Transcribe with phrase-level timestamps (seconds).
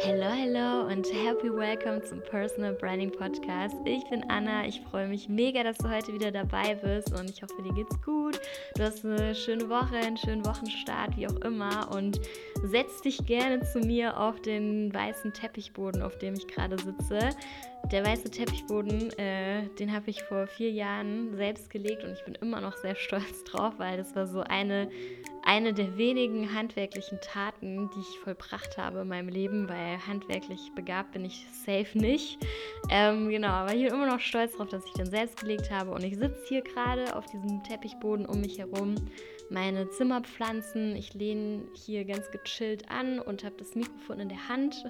[0.00, 3.74] Hello, hello und happy welcome zum Personal Branding Podcast.
[3.84, 4.64] Ich bin Anna.
[4.64, 8.00] Ich freue mich mega, dass du heute wieder dabei bist und ich hoffe, dir geht's
[8.02, 8.40] gut.
[8.76, 12.20] Du hast eine schöne Woche, einen schönen Wochenstart, wie auch immer und
[12.62, 17.30] setz dich gerne zu mir auf den weißen Teppichboden, auf dem ich gerade sitze.
[17.90, 22.34] Der weiße Teppichboden, äh, den habe ich vor vier Jahren selbst gelegt und ich bin
[22.34, 24.90] immer noch sehr stolz drauf, weil das war so eine,
[25.44, 31.12] eine der wenigen handwerklichen Taten, die ich vollbracht habe in meinem Leben, weil handwerklich begabt
[31.12, 32.38] bin ich safe nicht.
[32.90, 35.90] Ähm, genau, aber ich bin immer noch stolz darauf, dass ich den selbst gelegt habe
[35.90, 38.94] und ich sitze hier gerade auf diesem Teppichboden um mich herum
[39.50, 40.96] meine Zimmerpflanzen.
[40.96, 44.84] Ich lehne hier ganz gechillt an und habe das Mikrofon in der Hand.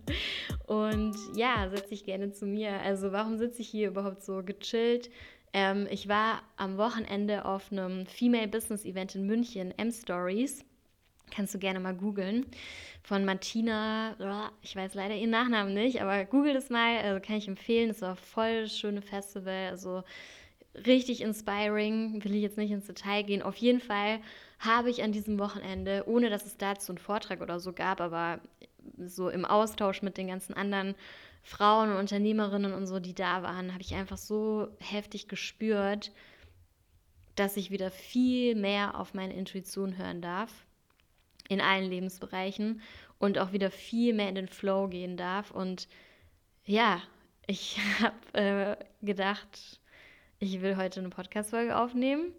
[0.66, 2.80] und ja, setze ich gerne zu mir.
[2.80, 5.10] Also warum sitze ich hier überhaupt so gechillt?
[5.54, 10.64] Ähm, ich war am Wochenende auf einem Female Business Event in München, M-Stories.
[11.30, 12.44] Kannst du gerne mal googeln.
[13.02, 14.16] Von Martina,
[14.62, 17.90] ich weiß leider ihren Nachnamen nicht, aber google das mal, also kann ich empfehlen.
[17.90, 19.68] Es war voll schöne Festival.
[19.70, 20.02] Also
[20.86, 23.42] richtig inspiring, will ich jetzt nicht ins Detail gehen.
[23.42, 24.18] Auf jeden Fall
[24.58, 28.40] habe ich an diesem Wochenende, ohne dass es dazu einen Vortrag oder so gab, aber
[28.98, 30.96] so im Austausch mit den ganzen anderen
[31.44, 36.10] Frauen und Unternehmerinnen und so, die da waren, habe ich einfach so heftig gespürt,
[37.36, 40.50] dass ich wieder viel mehr auf meine Intuition hören darf
[41.48, 42.80] in allen Lebensbereichen
[43.18, 45.50] und auch wieder viel mehr in den Flow gehen darf.
[45.50, 45.86] Und
[46.64, 47.02] ja,
[47.46, 49.80] ich habe äh, gedacht,
[50.38, 52.32] ich will heute eine Podcast-Folge aufnehmen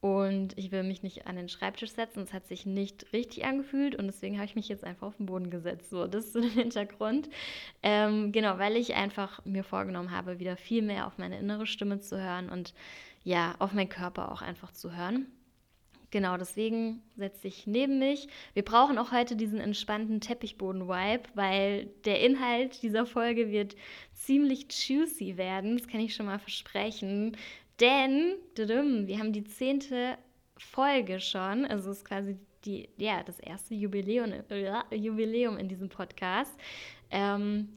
[0.00, 2.22] und ich will mich nicht an den Schreibtisch setzen.
[2.22, 5.26] Es hat sich nicht richtig angefühlt und deswegen habe ich mich jetzt einfach auf den
[5.26, 5.90] Boden gesetzt.
[5.90, 7.28] So, das ist so der Hintergrund.
[7.82, 11.98] Ähm, genau, weil ich einfach mir vorgenommen habe, wieder viel mehr auf meine innere Stimme
[11.98, 12.74] zu hören und
[13.24, 15.26] ja, auf meinen Körper auch einfach zu hören.
[16.10, 18.28] Genau, deswegen setze ich neben mich.
[18.54, 23.76] Wir brauchen auch heute diesen entspannten Teppichboden-Vibe, weil der Inhalt dieser Folge wird
[24.14, 25.76] ziemlich juicy werden.
[25.76, 27.36] Das kann ich schon mal versprechen.
[27.80, 30.18] Denn wir haben die zehnte
[30.56, 31.64] Folge schon.
[31.64, 36.52] Also es ist quasi die, ja, das erste Jubiläum, äh, Jubiläum in diesem Podcast.
[37.10, 37.68] Ähm,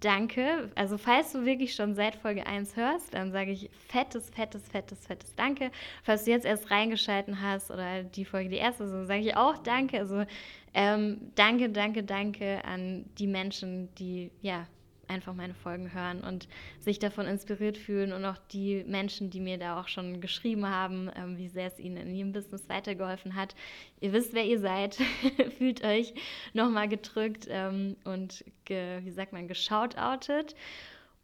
[0.00, 0.70] danke.
[0.74, 5.06] Also falls du wirklich schon seit Folge 1 hörst, dann sage ich fettes, fettes, fettes,
[5.06, 5.70] fettes Danke.
[6.02, 9.58] Falls du jetzt erst reingeschalten hast oder die Folge die erste, so sage ich auch
[9.58, 9.98] Danke.
[9.98, 10.24] Also
[10.72, 14.66] ähm, danke, danke, danke an die Menschen, die ja
[15.10, 16.48] einfach meine Folgen hören und
[16.78, 21.10] sich davon inspiriert fühlen und auch die Menschen, die mir da auch schon geschrieben haben,
[21.14, 23.54] ähm, wie sehr es ihnen in ihrem Business weitergeholfen hat.
[24.00, 24.94] Ihr wisst, wer ihr seid,
[25.58, 26.14] fühlt euch
[26.54, 30.54] nochmal gedrückt ähm, und, ge, wie sagt man, geschautoutet.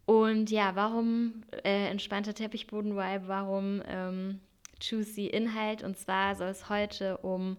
[0.05, 4.39] Und ja, warum äh, entspannter Teppichboden-Vibe, warum ähm,
[4.81, 5.83] juicy Inhalt?
[5.83, 7.57] Und zwar soll es heute um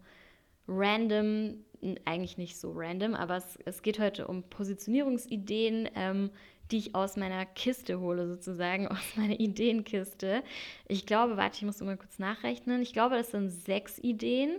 [0.66, 1.64] random
[2.04, 6.30] eigentlich nicht so random, aber es, es geht heute um Positionierungsideen, ähm,
[6.70, 10.42] die ich aus meiner Kiste hole, sozusagen, aus meiner Ideenkiste.
[10.86, 12.82] Ich glaube, warte, ich muss mal kurz nachrechnen.
[12.82, 14.58] Ich glaube, das sind sechs Ideen.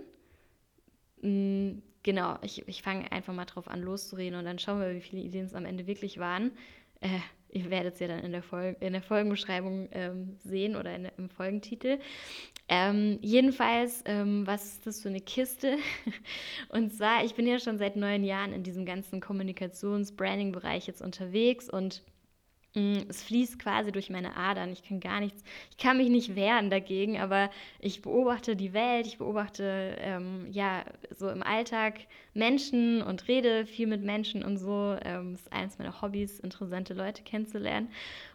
[1.22, 5.00] Mhm, genau, ich, ich fange einfach mal drauf an, loszureden und dann schauen wir, wie
[5.00, 6.52] viele Ideen es am Ende wirklich waren.
[7.00, 7.20] Äh,
[7.52, 11.08] ihr werdet es ja dann in der, Folge, in der Folgenbeschreibung ähm, sehen oder in,
[11.16, 11.98] im Folgentitel.
[12.68, 15.76] Ähm, jedenfalls, ähm, was ist das für eine Kiste?
[16.68, 21.68] und zwar, ich bin ja schon seit neun Jahren in diesem ganzen Kommunikations-Branding-Bereich jetzt unterwegs
[21.68, 22.02] und
[22.74, 24.70] es fließt quasi durch meine Adern.
[24.72, 27.50] Ich kann gar nichts, ich kann mich nicht wehren dagegen, aber
[27.80, 32.00] ich beobachte die Welt, ich beobachte ähm, ja so im Alltag
[32.32, 34.96] Menschen und rede viel mit Menschen und so.
[35.04, 37.90] Ähm, ist eines meiner Hobbys, interessante Leute kennenzulernen.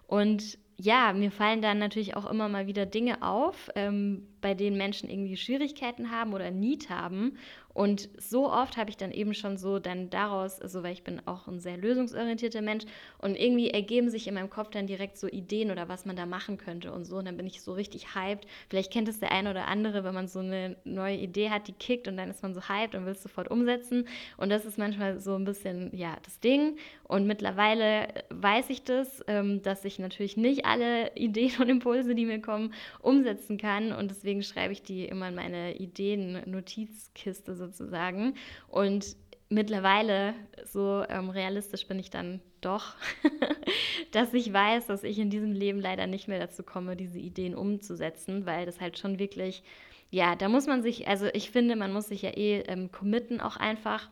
[0.07, 4.77] Und ja, mir fallen dann natürlich auch immer mal wieder Dinge auf, ähm, bei denen
[4.77, 7.37] Menschen irgendwie Schwierigkeiten haben oder Need haben.
[7.75, 11.21] Und so oft habe ich dann eben schon so dann daraus, also weil ich bin
[11.27, 12.85] auch ein sehr lösungsorientierter Mensch
[13.17, 16.25] und irgendwie ergeben sich in meinem Kopf dann direkt so Ideen oder was man da
[16.25, 17.17] machen könnte und so.
[17.17, 18.47] Und dann bin ich so richtig hyped.
[18.69, 21.73] Vielleicht kennt es der eine oder andere, wenn man so eine neue Idee hat, die
[21.73, 24.07] kickt und dann ist man so hyped und will es sofort umsetzen.
[24.37, 26.77] Und das ist manchmal so ein bisschen, ja, das Ding.
[27.03, 32.25] Und mittlerweile weiß ich das, ähm, dass ich natürlich nicht alle Ideen und Impulse, die
[32.25, 33.91] mir kommen, umsetzen kann.
[33.91, 38.35] Und deswegen schreibe ich die immer in meine Ideen-Notizkiste so sozusagen.
[38.67, 39.15] Und
[39.49, 40.33] mittlerweile,
[40.65, 42.95] so ähm, realistisch bin ich dann doch,
[44.11, 47.55] dass ich weiß, dass ich in diesem Leben leider nicht mehr dazu komme, diese Ideen
[47.55, 49.63] umzusetzen, weil das halt schon wirklich,
[50.09, 53.39] ja, da muss man sich, also ich finde, man muss sich ja eh ähm, committen
[53.39, 54.09] auch einfach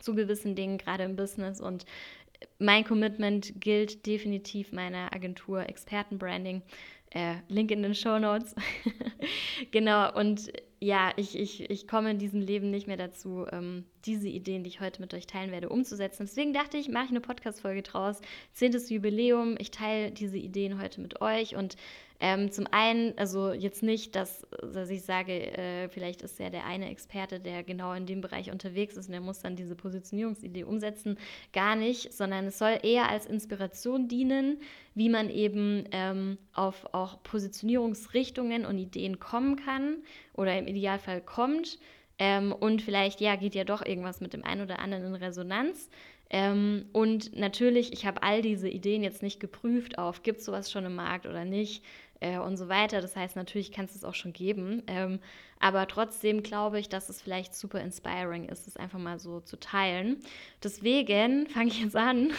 [0.00, 1.84] zu gewissen Dingen, gerade im Business und
[2.58, 6.62] mein Commitment gilt definitiv meiner Agentur Expertenbranding.
[7.10, 8.54] Äh, Link in den Show Notes.
[9.72, 14.28] genau, und ja, ich, ich, ich komme in diesem Leben nicht mehr dazu, ähm, diese
[14.28, 16.24] Ideen, die ich heute mit euch teilen werde, umzusetzen.
[16.24, 18.20] Deswegen dachte ich, mache ich eine Podcast-Folge draus.
[18.54, 19.56] Zehntes Jubiläum.
[19.58, 21.76] Ich teile diese Ideen heute mit euch und
[22.22, 26.66] ähm, zum einen, also jetzt nicht, dass, dass ich sage, äh, vielleicht ist ja der
[26.66, 30.64] eine Experte, der genau in dem Bereich unterwegs ist und der muss dann diese Positionierungsidee
[30.64, 31.16] umsetzen.
[31.54, 34.58] Gar nicht, sondern es soll eher als Inspiration dienen,
[34.94, 39.96] wie man eben ähm, auf auch Positionierungsrichtungen und Ideen kommen kann
[40.34, 41.78] oder im Idealfall kommt.
[42.18, 45.88] Ähm, und vielleicht, ja, geht ja doch irgendwas mit dem einen oder anderen in Resonanz.
[46.28, 50.70] Ähm, und natürlich, ich habe all diese Ideen jetzt nicht geprüft auf, gibt es sowas
[50.70, 51.82] schon im Markt oder nicht
[52.20, 53.00] äh, und so weiter.
[53.00, 54.82] Das heißt, natürlich kann es es auch schon geben.
[54.86, 55.20] Ähm,
[55.58, 59.58] aber trotzdem glaube ich, dass es vielleicht super inspiring ist, es einfach mal so zu
[59.58, 60.18] teilen.
[60.62, 62.32] Deswegen fange ich jetzt an.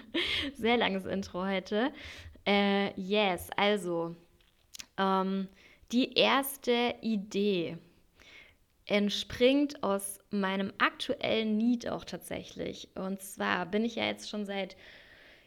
[0.54, 1.92] Sehr langes Intro heute.
[2.46, 4.16] Äh, yes, also
[4.98, 5.48] ähm,
[5.92, 7.78] die erste Idee
[8.86, 12.88] entspringt aus meinem aktuellen Need auch tatsächlich.
[12.94, 14.76] Und zwar bin ich ja jetzt schon seit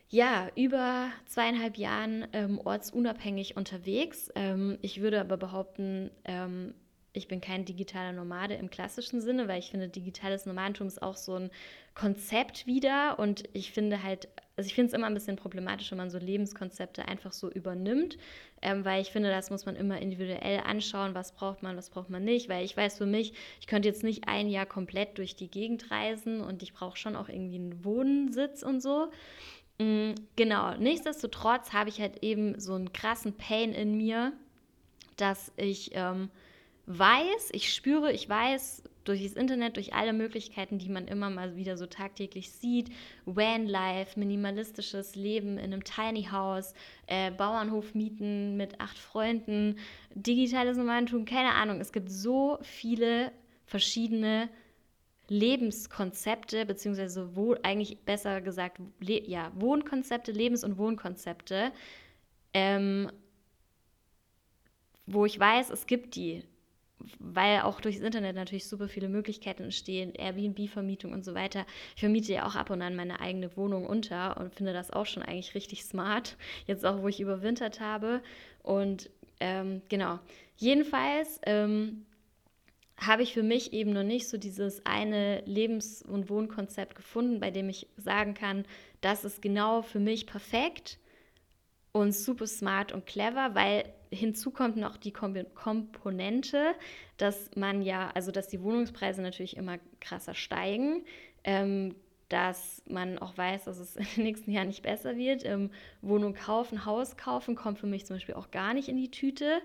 [0.10, 4.32] ja, über zweieinhalb Jahren ähm, ortsunabhängig unterwegs.
[4.36, 6.74] Ähm, ich würde aber behaupten, ähm,
[7.16, 11.16] ich bin kein digitaler Nomade im klassischen Sinne, weil ich finde, digitales Nomadentum ist auch
[11.16, 11.50] so ein
[11.94, 13.18] Konzept wieder.
[13.20, 16.18] Und ich finde halt, also ich finde es immer ein bisschen problematisch, wenn man so
[16.18, 18.18] Lebenskonzepte einfach so übernimmt,
[18.62, 22.10] ähm, weil ich finde, das muss man immer individuell anschauen, was braucht man, was braucht
[22.10, 22.50] man nicht.
[22.50, 25.90] Weil ich weiß für mich, ich könnte jetzt nicht ein Jahr komplett durch die Gegend
[25.92, 29.10] reisen und ich brauche schon auch irgendwie einen Wohnsitz und so.
[29.78, 34.32] Mm, genau, nichtsdestotrotz habe ich halt eben so einen krassen Pain in mir,
[35.18, 36.30] dass ich ähm,
[36.86, 41.56] weiß, ich spüre, ich weiß durch das Internet, durch alle Möglichkeiten, die man immer mal
[41.56, 42.90] wieder so tagtäglich sieht,
[43.26, 46.74] Van-Life, minimalistisches Leben in einem Tiny House,
[47.08, 49.78] äh, Bauernhof mieten mit acht Freunden,
[50.16, 51.80] digitales Nomadentum, keine Ahnung.
[51.80, 53.32] Es gibt so viele
[53.66, 54.50] verschiedene
[55.28, 61.72] Lebenskonzepte, beziehungsweise wo, eigentlich besser gesagt, le ja, Wohnkonzepte, Lebens- und Wohnkonzepte,
[62.54, 63.12] ähm,
[65.08, 66.44] wo ich weiß, es gibt die,
[67.20, 71.66] weil auch durchs Internet natürlich super viele Möglichkeiten entstehen, Airbnb-Vermietung und so weiter.
[71.96, 75.06] Ich vermiete ja auch ab und an meine eigene Wohnung unter und finde das auch
[75.06, 76.38] schon eigentlich richtig smart,
[76.68, 78.22] jetzt auch, wo ich überwintert habe.
[78.64, 80.20] Und ähm, genau,
[80.58, 82.06] jedenfalls ähm,
[82.98, 87.52] habe ich für mich eben noch nicht so dieses eine Lebens- und Wohnkonzept gefunden, bei
[87.52, 88.66] dem ich sagen kann,
[89.02, 90.98] das ist genau für mich perfekt
[91.92, 96.74] und super smart und clever, weil hinzu kommt noch die Komponente,
[97.18, 101.06] dass man ja, also dass die Wohnungspreise natürlich immer krasser steigen,
[101.44, 101.96] ähm,
[102.30, 105.46] dass man auch weiß, dass es in den nächsten Jahren nicht besser wird.
[105.46, 109.12] Ähm, Wohnung kaufen, Haus kaufen kommt für mich zum Beispiel auch gar nicht in die
[109.12, 109.62] Tüte.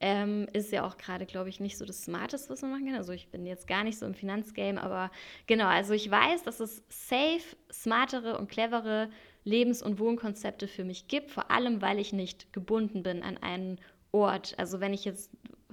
[0.00, 2.96] Ähm, ist ja auch gerade, glaube ich, nicht so das Smarteste, was man machen kann.
[2.96, 5.10] Also ich bin jetzt gar nicht so im Finanzgame, aber
[5.46, 9.08] genau, also ich weiß, dass es safe, smartere und clevere
[9.44, 13.78] Lebens- und Wohnkonzepte für mich gibt, vor allem weil ich nicht gebunden bin an einen
[14.10, 14.54] Ort.
[14.58, 15.30] Also wenn ich jetzt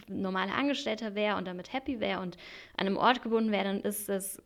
[0.08, 2.38] normaler Angestellter wäre und damit happy wäre und
[2.78, 4.42] an einem Ort gebunden wäre, dann ist dann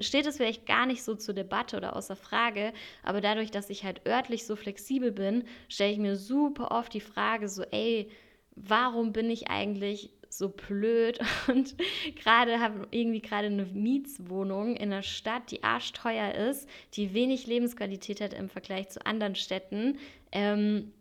[0.00, 2.72] steht es vielleicht gar nicht so zur Debatte oder außer Frage.
[3.02, 7.00] Aber dadurch, dass ich halt örtlich so flexibel bin, stelle ich mir super oft die
[7.00, 8.10] Frage so, ey,
[8.54, 11.18] warum bin ich eigentlich so blöd
[11.48, 11.76] und
[12.16, 18.20] gerade habe irgendwie gerade eine Mietswohnung in einer Stadt, die arschteuer ist, die wenig Lebensqualität
[18.20, 19.98] hat im Vergleich zu anderen Städten.
[20.32, 20.92] Ähm,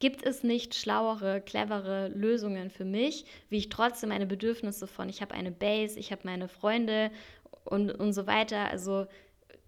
[0.00, 5.22] gibt es nicht schlauere, clevere Lösungen für mich, wie ich trotzdem meine Bedürfnisse von, ich
[5.22, 7.10] habe eine Base, ich habe meine Freunde
[7.64, 9.06] und, und so weiter, also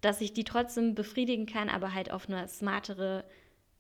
[0.01, 3.25] dass ich die trotzdem befriedigen kann, aber halt auf eine smartere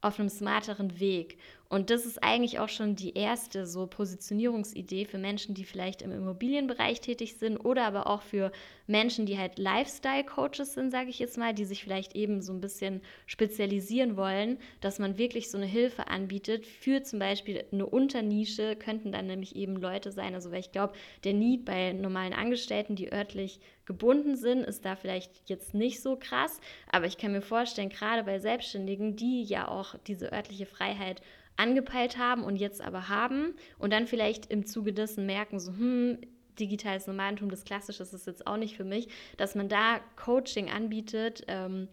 [0.00, 1.38] auf einem smarteren Weg.
[1.68, 6.12] Und das ist eigentlich auch schon die erste so Positionierungsidee für Menschen, die vielleicht im
[6.12, 8.52] Immobilienbereich tätig sind oder aber auch für
[8.86, 12.60] Menschen, die halt Lifestyle-Coaches sind, sage ich jetzt mal, die sich vielleicht eben so ein
[12.60, 18.76] bisschen spezialisieren wollen, dass man wirklich so eine Hilfe anbietet für zum Beispiel eine Unternische,
[18.76, 20.34] könnten dann nämlich eben Leute sein.
[20.34, 20.94] Also weil ich glaube,
[21.24, 26.16] der Need bei normalen Angestellten, die örtlich gebunden sind, ist da vielleicht jetzt nicht so
[26.16, 26.60] krass.
[26.90, 31.22] Aber ich kann mir vorstellen, gerade bei Selbstständigen, die ja auch diese örtliche Freiheit
[31.56, 36.18] angepeilt haben und jetzt aber haben und dann vielleicht im Zuge dessen merken, so, hm,
[36.58, 40.70] digitales Nomadentum, das Klassische ist es jetzt auch nicht für mich, dass man da Coaching
[40.70, 41.88] anbietet, ähm,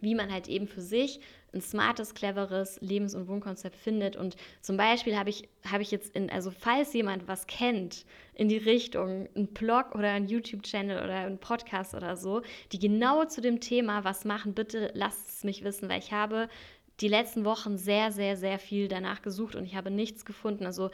[0.00, 1.20] wie man halt eben für sich
[1.54, 4.16] ein smartes, cleveres Lebens- und Wohnkonzept findet.
[4.16, 8.48] Und zum Beispiel habe ich, hab ich jetzt in, also falls jemand was kennt in
[8.48, 12.42] die Richtung, ein Blog oder ein YouTube-Channel oder ein Podcast oder so,
[12.72, 16.48] die genau zu dem Thema was machen, bitte lasst es mich wissen, weil ich habe
[17.00, 20.66] die letzten Wochen sehr, sehr, sehr viel danach gesucht und ich habe nichts gefunden.
[20.66, 20.90] Also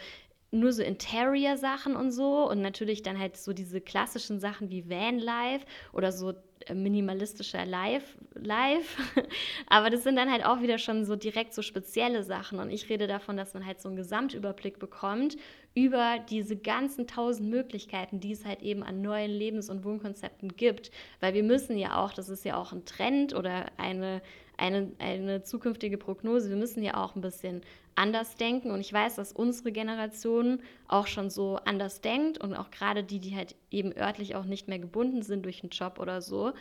[0.53, 5.65] nur so Interior-Sachen und so und natürlich dann halt so diese klassischen Sachen wie Vanlife
[5.93, 6.35] oder so
[6.67, 9.01] äh, minimalistischer Life, Life.
[9.69, 12.59] Aber das sind dann halt auch wieder schon so direkt so spezielle Sachen.
[12.59, 15.37] Und ich rede davon, dass man halt so einen Gesamtüberblick bekommt
[15.75, 20.91] über diese ganzen tausend Möglichkeiten, die es halt eben an neuen Lebens- und Wohnkonzepten gibt.
[21.21, 24.21] Weil wir müssen ja auch, das ist ja auch ein Trend oder eine,
[24.61, 27.63] eine, eine zukünftige Prognose, wir müssen ja auch ein bisschen
[27.95, 28.71] anders denken.
[28.71, 33.21] Und ich weiß, dass unsere Generation auch schon so anders denkt und auch gerade die,
[33.21, 36.53] die halt eben örtlich auch nicht mehr gebunden sind durch einen Job oder so,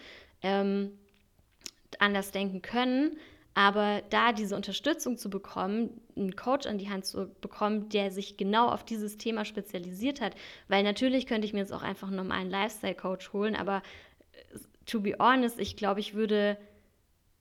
[0.42, 0.98] ähm,
[2.00, 3.18] anders denken können.
[3.54, 8.38] Aber da diese Unterstützung zu bekommen, einen Coach an die Hand zu bekommen, der sich
[8.38, 10.36] genau auf dieses Thema spezialisiert hat,
[10.70, 13.82] weil natürlich könnte ich mir jetzt auch einfach einen normalen Lifestyle-Coach holen, aber
[14.32, 16.58] äh, to be honest, ich glaube, ich würde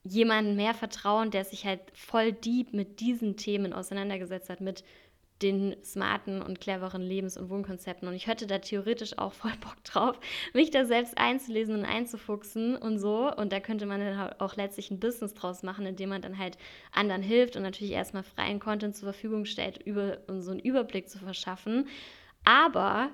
[0.09, 4.85] jemanden mehr vertrauen, der sich halt voll deep mit diesen Themen auseinandergesetzt hat, mit
[5.43, 8.09] den smarten und cleveren Lebens- und Wohnkonzepten.
[8.09, 10.19] Und ich hätte da theoretisch auch voll Bock drauf,
[10.53, 13.33] mich da selbst einzulesen und einzufuchsen und so.
[13.35, 16.59] Und da könnte man dann auch letztlich ein Business draus machen, indem man dann halt
[16.93, 21.09] anderen hilft und natürlich erstmal freien Content zur Verfügung stellt, über, um so einen Überblick
[21.09, 21.87] zu verschaffen.
[22.45, 23.11] Aber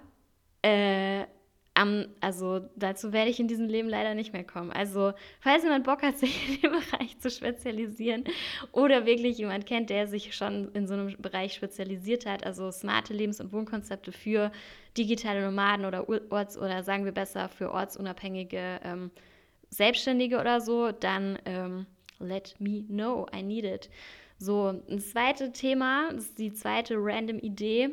[0.63, 1.25] äh,
[1.81, 4.71] um, also dazu werde ich in diesem Leben leider nicht mehr kommen.
[4.71, 8.25] Also falls jemand Bock hat, sich in dem Bereich zu spezialisieren
[8.73, 13.13] oder wirklich jemand kennt, der sich schon in so einem Bereich spezialisiert hat, also smarte
[13.13, 14.53] Lebens- und Wohnkonzepte für
[14.97, 19.11] digitale Nomaden oder Orts- oder sagen wir besser für ortsunabhängige ähm,
[19.71, 21.87] Selbstständige oder so, dann ähm,
[22.21, 23.91] let me know, I need it.
[24.39, 27.91] So, ein zweites Thema, das ist die zweite random Idee.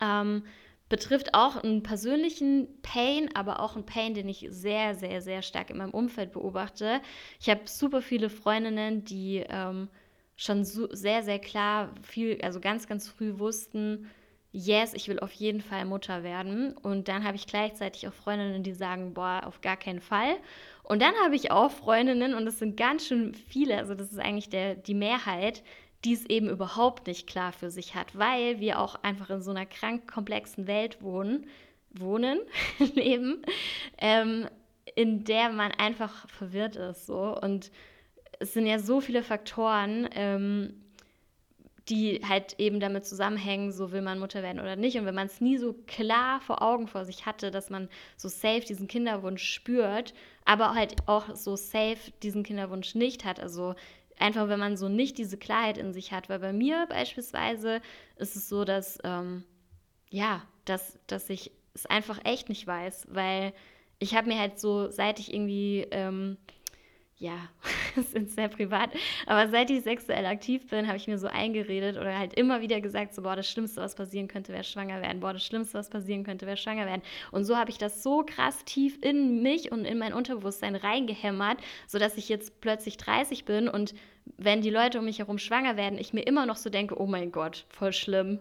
[0.00, 0.42] Ähm,
[0.88, 5.70] betrifft auch einen persönlichen Pain, aber auch einen Pain, den ich sehr, sehr, sehr stark
[5.70, 7.00] in meinem Umfeld beobachte.
[7.40, 9.88] Ich habe super viele Freundinnen, die ähm,
[10.36, 14.08] schon so, sehr, sehr klar viel, also ganz, ganz früh wussten,
[14.52, 16.72] yes, ich will auf jeden Fall Mutter werden.
[16.76, 20.36] Und dann habe ich gleichzeitig auch Freundinnen, die sagen, boah, auf gar keinen Fall.
[20.82, 24.18] Und dann habe ich auch Freundinnen, und das sind ganz schön viele, also das ist
[24.18, 25.62] eigentlich der, die Mehrheit,
[26.06, 29.50] die es eben überhaupt nicht klar für sich hat, weil wir auch einfach in so
[29.50, 31.48] einer krank komplexen Welt wohnen,
[31.90, 32.38] wohnen,
[32.94, 33.42] leben,
[33.98, 34.48] ähm,
[34.94, 37.06] in der man einfach verwirrt ist.
[37.06, 37.36] So.
[37.36, 37.72] Und
[38.38, 40.74] es sind ja so viele Faktoren, ähm,
[41.88, 44.96] die halt eben damit zusammenhängen, so will man Mutter werden oder nicht.
[44.96, 48.28] Und wenn man es nie so klar vor Augen vor sich hatte, dass man so
[48.28, 53.74] safe diesen Kinderwunsch spürt, aber halt auch so safe diesen Kinderwunsch nicht hat, also
[54.18, 56.28] einfach, wenn man so nicht diese Klarheit in sich hat.
[56.28, 57.80] Weil bei mir beispielsweise
[58.16, 59.44] ist es so, dass, ähm,
[60.10, 63.52] ja, dass, dass ich es einfach echt nicht weiß, weil
[63.98, 66.36] ich habe mir halt so, seit ich irgendwie ähm,
[67.18, 67.48] ja,
[67.96, 68.90] ist sehr privat,
[69.26, 72.80] aber seit ich sexuell aktiv bin, habe ich mir so eingeredet oder halt immer wieder
[72.80, 75.88] gesagt, so, boah, das Schlimmste, was passieren könnte, wäre schwanger werden, boah, das Schlimmste, was
[75.88, 77.02] passieren könnte, wäre schwanger werden.
[77.32, 81.58] Und so habe ich das so krass tief in mich und in mein Unterbewusstsein reingehämmert,
[81.86, 83.94] sodass ich jetzt plötzlich 30 bin und
[84.36, 87.06] wenn die Leute um mich herum schwanger werden, ich mir immer noch so denke, oh
[87.06, 88.40] mein Gott, voll schlimm.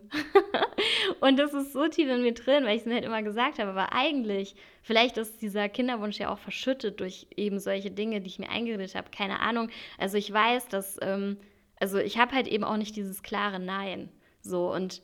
[1.22, 3.60] und das ist so tief in mir drin, weil ich es mir halt immer gesagt
[3.60, 8.27] habe, aber eigentlich, vielleicht ist dieser Kinderwunsch ja auch verschüttet durch eben solche Dinge, die
[8.27, 9.70] ich mir eingeredet habe, keine Ahnung.
[9.98, 11.38] Also ich weiß, dass, ähm,
[11.80, 14.10] also ich habe halt eben auch nicht dieses klare Nein.
[14.42, 15.01] So und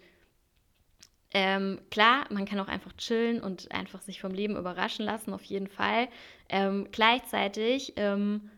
[1.33, 5.43] ähm, klar, man kann auch einfach chillen und einfach sich vom Leben überraschen lassen, auf
[5.43, 6.09] jeden Fall.
[6.49, 8.49] Ähm, gleichzeitig ähm,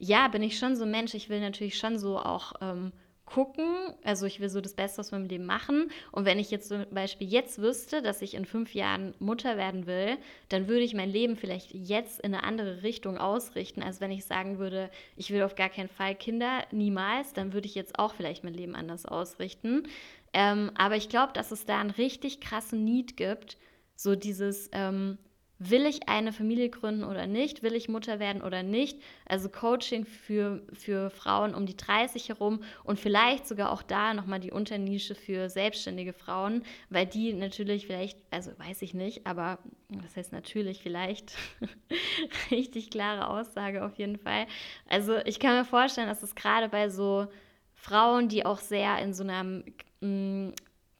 [0.00, 1.14] ja, bin ich schon so ein Mensch.
[1.14, 2.90] Ich will natürlich schon so auch ähm,
[3.26, 3.66] gucken.
[4.02, 5.90] Also ich will so das Beste aus meinem Leben machen.
[6.10, 9.86] Und wenn ich jetzt zum Beispiel jetzt wüsste, dass ich in fünf Jahren Mutter werden
[9.86, 10.16] will,
[10.48, 14.24] dann würde ich mein Leben vielleicht jetzt in eine andere Richtung ausrichten, als wenn ich
[14.24, 17.34] sagen würde, ich will auf gar keinen Fall Kinder, niemals.
[17.34, 19.84] Dann würde ich jetzt auch vielleicht mein Leben anders ausrichten.
[20.32, 23.58] Ähm, aber ich glaube, dass es da einen richtig krassen Need gibt.
[23.96, 25.18] So dieses, ähm,
[25.60, 28.98] will ich eine Familie gründen oder nicht, will ich Mutter werden oder nicht.
[29.26, 34.40] Also Coaching für, für Frauen um die 30 herum und vielleicht sogar auch da nochmal
[34.40, 39.58] die Unternische für selbstständige Frauen, weil die natürlich vielleicht, also weiß ich nicht, aber
[39.90, 41.34] das heißt natürlich vielleicht,
[42.50, 44.46] richtig klare Aussage auf jeden Fall.
[44.88, 47.26] Also ich kann mir vorstellen, dass es gerade bei so
[47.74, 49.62] Frauen, die auch sehr in so einer
[50.00, 50.52] mm,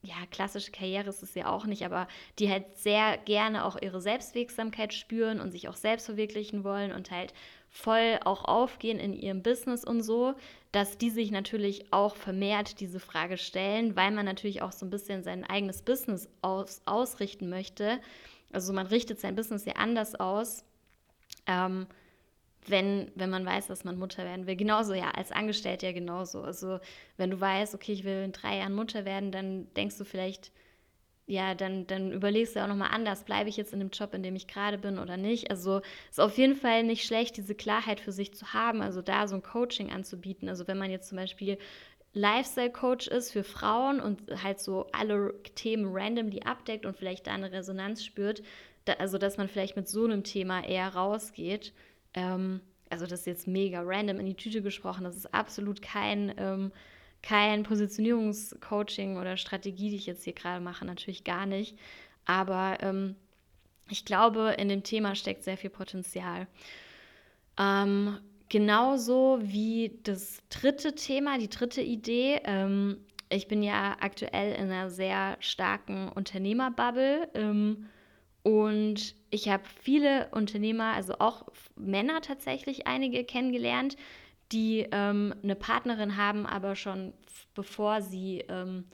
[0.03, 4.01] ja, klassische Karriere ist es ja auch nicht, aber die halt sehr gerne auch ihre
[4.01, 7.35] Selbstwirksamkeit spüren und sich auch selbst verwirklichen wollen und halt
[7.69, 10.35] voll auch aufgehen in ihrem Business und so,
[10.73, 14.91] dass die sich natürlich auch vermehrt diese Frage stellen, weil man natürlich auch so ein
[14.91, 18.01] bisschen sein eigenes Business aus, ausrichten möchte.
[18.53, 20.65] Also man richtet sein Business ja anders aus.
[21.47, 21.87] Ähm,
[22.67, 24.57] wenn, wenn man weiß, dass man Mutter werden will.
[24.57, 26.43] Genauso, ja, als Angestellte ja genauso.
[26.43, 26.79] Also
[27.17, 30.53] wenn du weißt, okay, ich will in drei Jahren Mutter werden, dann denkst du vielleicht
[31.31, 34.25] ja, dann, dann überlegst du auch nochmal anders, bleibe ich jetzt in dem Job, in
[34.25, 35.49] dem ich gerade bin oder nicht.
[35.49, 39.29] Also ist auf jeden Fall nicht schlecht, diese Klarheit für sich zu haben, also da
[39.29, 40.49] so ein Coaching anzubieten.
[40.49, 41.57] Also wenn man jetzt zum Beispiel
[42.15, 47.53] Lifestyle-Coach ist für Frauen und halt so alle Themen randomly abdeckt und vielleicht da eine
[47.53, 48.43] Resonanz spürt,
[48.85, 51.73] da, also dass man vielleicht mit so einem Thema eher rausgeht.
[52.15, 56.35] Ähm, also das ist jetzt mega random in die Tüte gesprochen, das ist absolut kein...
[56.37, 56.73] Ähm,
[57.23, 61.77] kein Positionierungscoaching oder Strategie, die ich jetzt hier gerade mache, natürlich gar nicht.
[62.25, 63.17] Aber ähm,
[63.89, 66.47] ich glaube, in dem Thema steckt sehr viel Potenzial.
[67.59, 72.41] Ähm, genauso wie das dritte Thema, die dritte Idee.
[72.45, 72.99] Ähm,
[73.29, 77.87] ich bin ja aktuell in einer sehr starken Unternehmerbubble ähm,
[78.43, 83.97] und ich habe viele Unternehmer, also auch Männer tatsächlich einige kennengelernt,
[84.53, 87.13] die ähm, eine Partnerin haben, aber schon
[87.55, 88.85] bevor sie ähm,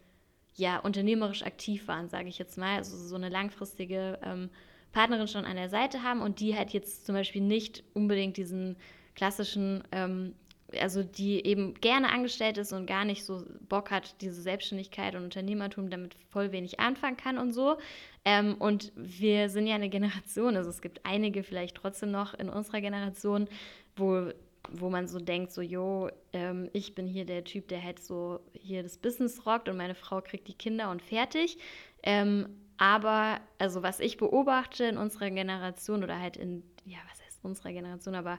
[0.54, 4.50] ja unternehmerisch aktiv waren, sage ich jetzt mal, also so eine langfristige ähm,
[4.92, 8.76] Partnerin schon an der Seite haben und die halt jetzt zum Beispiel nicht unbedingt diesen
[9.14, 10.34] klassischen, ähm,
[10.80, 15.25] also die eben gerne angestellt ist und gar nicht so Bock hat, diese Selbstständigkeit und
[15.25, 17.76] Unternehmertum damit voll wenig anfangen kann und so.
[18.25, 22.49] Ähm, und wir sind ja eine Generation, also es gibt einige vielleicht trotzdem noch in
[22.49, 23.49] unserer Generation,
[23.96, 24.30] wo
[24.73, 28.40] wo man so denkt, so, jo, ähm, ich bin hier der Typ, der halt so
[28.52, 31.58] hier das Business rockt und meine Frau kriegt die Kinder und fertig.
[32.02, 37.25] Ähm, aber, also was ich beobachte in unserer Generation oder halt in, ja, was heißt
[37.46, 38.38] unserer Generation, aber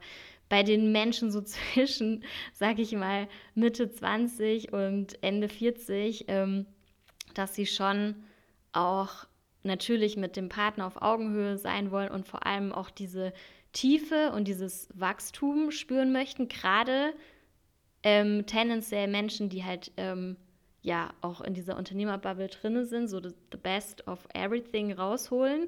[0.49, 2.23] bei den Menschen so zwischen,
[2.53, 6.65] sag ich mal, Mitte 20 und Ende 40, ähm,
[7.33, 8.15] dass sie schon
[8.73, 9.25] auch
[9.63, 13.33] natürlich mit dem Partner auf Augenhöhe sein wollen und vor allem auch diese
[13.73, 17.13] Tiefe und dieses Wachstum spüren möchten, gerade
[18.03, 20.37] ähm, tendenziell Menschen, die halt ähm,
[20.81, 25.67] ja auch in dieser Unternehmerbubble drin sind, so the best of everything rausholen.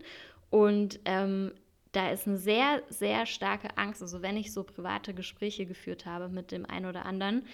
[0.49, 1.51] Und ähm,
[1.91, 4.01] da ist eine sehr, sehr starke Angst.
[4.01, 7.45] Also wenn ich so private Gespräche geführt habe mit dem einen oder anderen,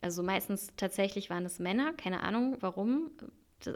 [0.00, 3.10] also meistens tatsächlich waren es Männer, keine Ahnung warum,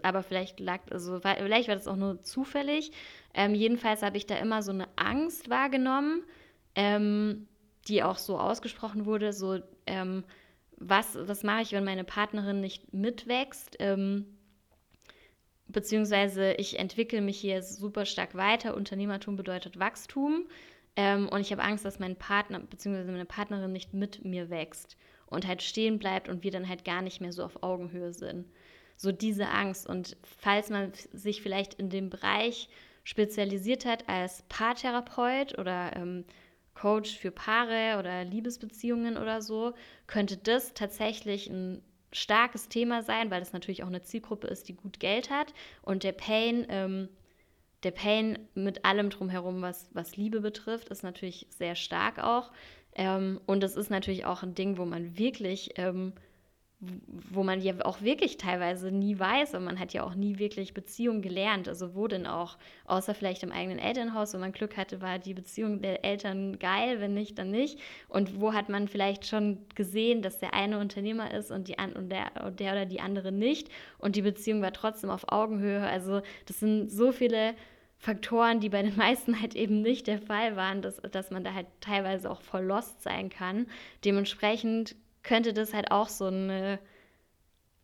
[0.02, 2.92] aber vielleicht lag, also vielleicht war das auch nur zufällig.
[3.32, 6.24] Ähm, jedenfalls habe ich da immer so eine Angst wahrgenommen,
[6.74, 7.48] ähm,
[7.86, 10.24] die auch so ausgesprochen wurde, so ähm,
[10.76, 13.76] was, was mache ich, wenn meine Partnerin nicht mitwächst?
[13.80, 14.37] Ähm,
[15.68, 18.74] beziehungsweise ich entwickle mich hier super stark weiter.
[18.76, 20.46] Unternehmertum bedeutet Wachstum.
[20.96, 24.96] Ähm, und ich habe Angst, dass mein Partner beziehungsweise meine Partnerin nicht mit mir wächst
[25.26, 28.46] und halt stehen bleibt und wir dann halt gar nicht mehr so auf Augenhöhe sind
[28.98, 29.86] so diese Angst.
[29.86, 32.68] Und falls man sich vielleicht in dem Bereich
[33.04, 36.24] spezialisiert hat als Paartherapeut oder ähm,
[36.74, 39.72] Coach für Paare oder Liebesbeziehungen oder so,
[40.06, 44.74] könnte das tatsächlich ein starkes Thema sein, weil das natürlich auch eine Zielgruppe ist, die
[44.74, 45.52] gut Geld hat.
[45.82, 47.08] Und der Pain, ähm,
[47.82, 52.50] der Pain mit allem drumherum, was, was Liebe betrifft, ist natürlich sehr stark auch.
[52.94, 56.12] Ähm, und das ist natürlich auch ein Ding, wo man wirklich ähm,
[56.80, 60.74] wo man ja auch wirklich teilweise nie weiß und man hat ja auch nie wirklich
[60.74, 61.68] Beziehung gelernt.
[61.68, 65.34] Also wo denn auch, außer vielleicht im eigenen Elternhaus, wenn man Glück hatte, war die
[65.34, 67.80] Beziehung der Eltern geil, wenn nicht, dann nicht.
[68.08, 72.10] Und wo hat man vielleicht schon gesehen, dass der eine Unternehmer ist und, die, und,
[72.10, 75.84] der, der oder die andere nicht und die Beziehung war trotzdem auf Augenhöhe.
[75.84, 77.54] Also das sind so viele
[77.96, 81.54] Faktoren, die bei den meisten halt eben nicht der Fall waren, dass, dass man da
[81.54, 83.66] halt teilweise auch voll lost sein kann.
[84.04, 86.78] Dementsprechend könnte das halt auch so eine,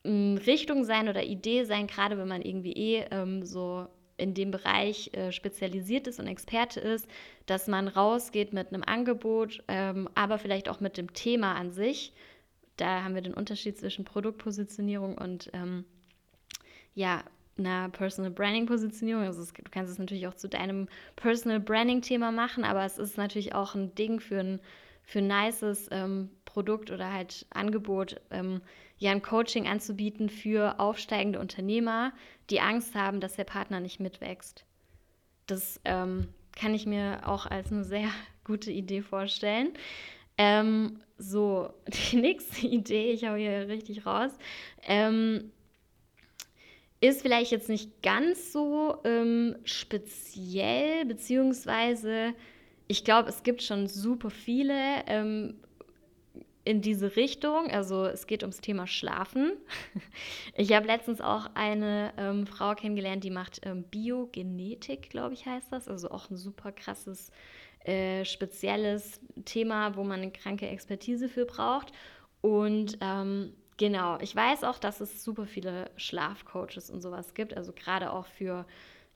[0.04, 4.50] eine Richtung sein oder Idee sein, gerade wenn man irgendwie eh ähm, so in dem
[4.50, 7.08] Bereich äh, spezialisiert ist und Experte ist,
[7.46, 12.12] dass man rausgeht mit einem Angebot, ähm, aber vielleicht auch mit dem Thema an sich.
[12.76, 15.84] Da haben wir den Unterschied zwischen Produktpositionierung und ähm,
[16.94, 17.24] ja,
[17.56, 19.24] einer Personal Branding Positionierung.
[19.24, 22.98] Also es, du kannst es natürlich auch zu deinem Personal Branding Thema machen, aber es
[22.98, 24.60] ist natürlich auch ein Ding für ein,
[25.02, 28.62] für ein nices ähm, Produkt oder halt Angebot, ähm,
[28.96, 32.12] ja ein Coaching anzubieten für aufsteigende Unternehmer,
[32.48, 34.64] die Angst haben, dass der Partner nicht mitwächst.
[35.46, 38.08] Das ähm, kann ich mir auch als eine sehr
[38.44, 39.72] gute Idee vorstellen.
[40.38, 41.70] Ähm, so,
[42.12, 44.30] die nächste Idee, ich hau hier richtig raus,
[44.84, 45.50] ähm,
[47.00, 52.32] ist vielleicht jetzt nicht ganz so ähm, speziell, beziehungsweise
[52.86, 55.56] ich glaube, es gibt schon super viele ähm,
[56.64, 57.70] in diese Richtung.
[57.70, 59.52] Also es geht ums Thema Schlafen.
[60.56, 65.72] Ich habe letztens auch eine ähm, Frau kennengelernt, die macht ähm, Biogenetik, glaube ich, heißt
[65.72, 65.88] das.
[65.88, 67.32] Also auch ein super krasses,
[67.80, 71.92] äh, spezielles Thema, wo man eine kranke Expertise für braucht.
[72.40, 77.72] Und ähm, genau, ich weiß auch, dass es super viele Schlafcoaches und sowas gibt, also
[77.72, 78.64] gerade auch für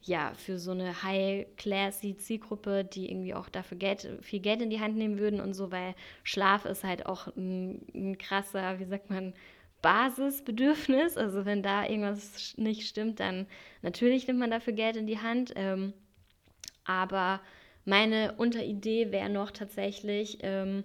[0.03, 4.81] ja, für so eine high-classy Zielgruppe, die irgendwie auch dafür Geld, viel Geld in die
[4.81, 9.11] Hand nehmen würden und so, weil Schlaf ist halt auch ein, ein krasser, wie sagt
[9.11, 9.35] man,
[9.83, 11.17] Basisbedürfnis.
[11.17, 13.47] Also wenn da irgendwas nicht stimmt, dann
[13.83, 15.53] natürlich nimmt man dafür Geld in die Hand.
[15.57, 15.93] Ähm,
[16.85, 17.41] aber
[17.85, 20.85] meine Unteridee wäre noch tatsächlich ähm,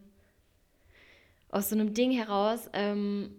[1.49, 3.36] aus so einem Ding heraus, ähm,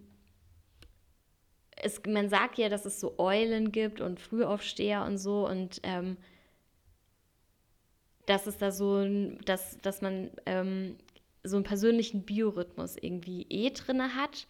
[1.75, 6.17] es, man sagt ja, dass es so Eulen gibt und Frühaufsteher und so und ähm,
[8.25, 9.05] dass es da so,
[9.45, 10.95] dass, dass man ähm,
[11.43, 14.47] so einen persönlichen Biorhythmus irgendwie eh drin hat.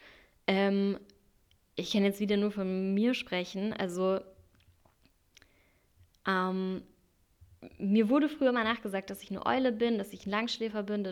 [0.47, 0.97] Ähm,
[1.75, 3.73] ich kann jetzt wieder nur von mir sprechen.
[3.73, 4.21] Also
[6.25, 6.83] ähm,
[7.77, 11.03] mir wurde früher mal nachgesagt, dass ich eine Eule bin, dass ich ein Langschläfer bin.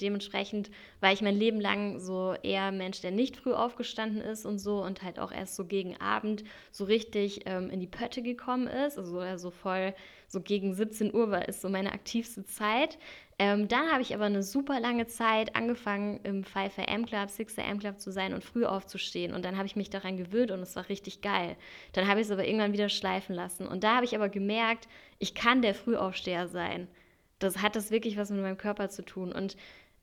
[0.00, 4.58] Dementsprechend war ich mein Leben lang so eher Mensch, der nicht früh aufgestanden ist und
[4.58, 8.66] so und halt auch erst so gegen Abend so richtig ähm, in die Pötte gekommen
[8.66, 8.98] ist.
[8.98, 9.94] Also, also voll
[10.30, 12.98] so gegen 17 Uhr war ist so meine aktivste Zeit.
[13.40, 17.58] Ähm, dann habe ich aber eine super lange Zeit angefangen, im 5 AM Club, 6
[17.58, 19.32] AM Club zu sein und früh aufzustehen.
[19.32, 21.56] Und dann habe ich mich daran gewöhnt und es war richtig geil.
[21.94, 23.66] Dann habe ich es aber irgendwann wieder schleifen lassen.
[23.66, 26.86] Und da habe ich aber gemerkt, ich kann der Frühaufsteher sein.
[27.38, 29.32] Das hat das wirklich was mit meinem Körper zu tun.
[29.32, 29.56] Und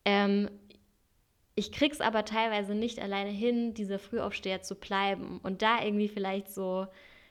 [0.04, 0.50] ähm,
[1.54, 5.40] ich krieg's aber teilweise nicht alleine hin, dieser Frühaufsteher zu bleiben.
[5.44, 6.88] Und da irgendwie vielleicht so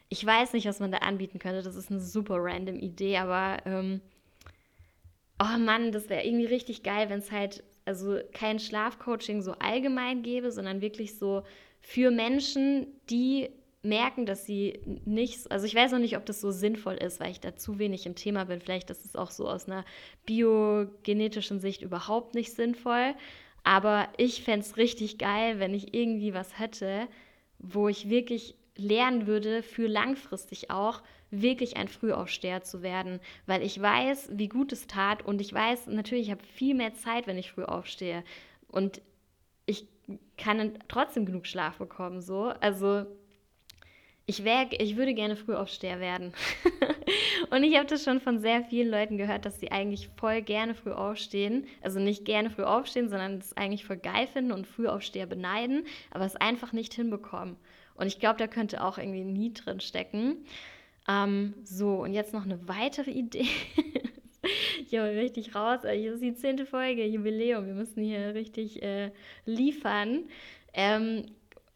[0.08, 1.62] ich weiß nicht, was man da anbieten könnte.
[1.62, 4.00] Das ist eine super random Idee, aber ähm,
[5.38, 10.22] oh Mann, das wäre irgendwie richtig geil, wenn es halt also kein Schlafcoaching so allgemein
[10.22, 11.42] gäbe, sondern wirklich so
[11.80, 13.48] für Menschen, die
[13.82, 17.30] merken, dass sie nicht, also ich weiß noch nicht, ob das so sinnvoll ist, weil
[17.30, 18.60] ich da zu wenig im Thema bin.
[18.60, 19.84] Vielleicht ist es auch so aus einer
[20.26, 23.14] biogenetischen Sicht überhaupt nicht sinnvoll.
[23.62, 27.06] Aber ich fände es richtig geil, wenn ich irgendwie was hätte,
[27.58, 33.80] wo ich wirklich lernen würde, für langfristig auch wirklich ein Frühaufsteher zu werden, weil ich
[33.80, 37.38] weiß, wie gut es tat und ich weiß natürlich, ich habe viel mehr Zeit, wenn
[37.38, 38.22] ich früh aufstehe
[38.68, 39.00] und
[39.66, 39.86] ich
[40.36, 42.52] kann trotzdem genug Schlaf bekommen, so.
[42.60, 43.06] Also
[44.26, 46.32] ich, wär, ich würde gerne Frühaufsteher werden.
[47.50, 50.74] und ich habe das schon von sehr vielen Leuten gehört, dass sie eigentlich voll gerne
[50.74, 51.66] früh aufstehen.
[51.80, 56.24] Also nicht gerne früh aufstehen, sondern es eigentlich voll geil finden und Frühaufsteher beneiden, aber
[56.24, 57.56] es einfach nicht hinbekommen.
[57.94, 60.44] Und ich glaube, da könnte auch irgendwie nie drin stecken.
[61.08, 63.46] Ähm, so, und jetzt noch eine weitere Idee.
[64.86, 65.80] ich habe richtig raus.
[65.82, 67.66] Hier ist die zehnte Folge, Jubiläum.
[67.66, 69.10] Wir müssen hier richtig äh,
[69.44, 70.24] liefern.
[70.72, 71.26] Ähm,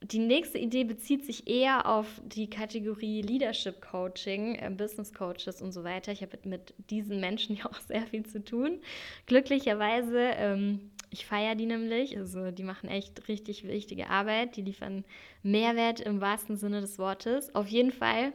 [0.02, 5.72] die nächste Idee bezieht sich eher auf die Kategorie Leadership Coaching, äh, Business Coaches und
[5.72, 6.10] so weiter.
[6.12, 8.80] Ich habe mit diesen Menschen ja auch sehr viel zu tun.
[9.26, 12.16] Glücklicherweise ähm, ich feiere die nämlich.
[12.16, 14.56] Also die machen echt richtig wichtige Arbeit.
[14.56, 15.04] Die liefern
[15.42, 17.54] Mehrwert im wahrsten Sinne des Wortes.
[17.54, 18.32] Auf jeden Fall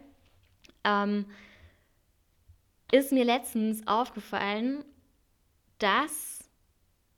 [0.86, 1.26] ähm,
[2.92, 4.86] ist mir letztens aufgefallen,
[5.80, 6.50] dass,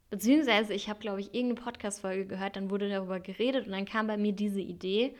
[0.09, 4.07] beziehungsweise ich habe, glaube ich, irgendeine Podcast-Folge gehört, dann wurde darüber geredet und dann kam
[4.07, 5.15] bei mir diese Idee.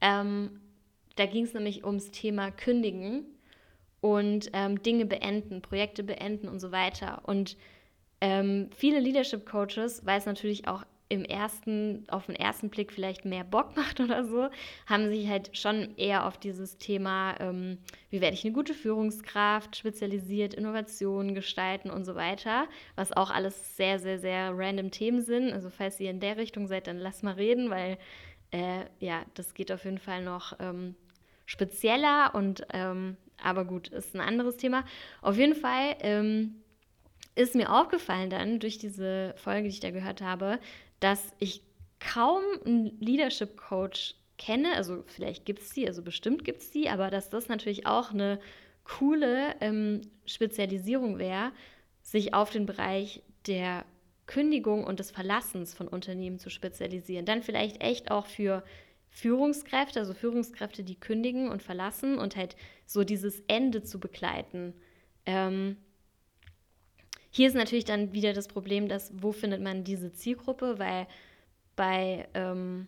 [0.00, 0.60] Ähm,
[1.16, 3.24] da ging es nämlich ums Thema Kündigen
[4.00, 7.22] und ähm, Dinge beenden, Projekte beenden und so weiter.
[7.24, 7.56] Und
[8.20, 13.26] ähm, viele Leadership Coaches, weil es natürlich auch im ersten, auf den ersten Blick vielleicht
[13.26, 14.48] mehr Bock macht oder so,
[14.86, 17.78] haben sich halt schon eher auf dieses Thema, ähm,
[18.10, 23.76] wie werde ich eine gute Führungskraft, spezialisiert, Innovationen gestalten und so weiter, was auch alles
[23.76, 25.52] sehr, sehr, sehr random Themen sind.
[25.52, 27.98] Also falls ihr in der Richtung seid, dann lasst mal reden, weil
[28.50, 30.94] äh, ja, das geht auf jeden Fall noch ähm,
[31.44, 34.84] spezieller und ähm, aber gut, ist ein anderes Thema.
[35.20, 36.62] Auf jeden Fall ähm,
[37.34, 40.58] ist mir aufgefallen dann durch diese Folge, die ich da gehört habe,
[41.02, 41.62] dass ich
[41.98, 44.74] kaum einen Leadership Coach kenne.
[44.74, 48.12] Also vielleicht gibt es die, also bestimmt gibt es die, aber dass das natürlich auch
[48.12, 48.40] eine
[48.84, 51.52] coole ähm, Spezialisierung wäre,
[52.02, 53.84] sich auf den Bereich der
[54.26, 57.26] Kündigung und des Verlassens von Unternehmen zu spezialisieren.
[57.26, 58.64] Dann vielleicht echt auch für
[59.10, 64.74] Führungskräfte, also Führungskräfte, die kündigen und verlassen und halt so dieses Ende zu begleiten.
[65.26, 65.76] Ähm,
[67.32, 71.06] hier ist natürlich dann wieder das Problem, dass wo findet man diese Zielgruppe, weil
[71.74, 72.86] bei, ähm,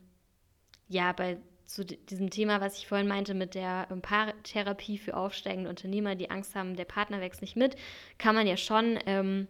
[0.86, 5.70] ja, bei zu diesem Thema, was ich vorhin meinte, mit der ähm, Paartherapie für aufsteigende
[5.70, 7.76] Unternehmer, die Angst haben, der Partner wächst nicht mit,
[8.18, 9.48] kann man ja schon, ähm,